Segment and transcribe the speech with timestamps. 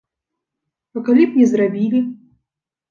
[0.95, 2.05] А калі б не зрабілі?